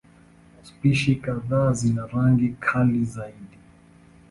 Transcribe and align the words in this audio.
Spishi 0.63 1.15
kadhaa 1.15 1.73
zina 1.73 2.07
rangi 2.07 2.49
kali 2.59 3.05
zaidi. 3.05 3.57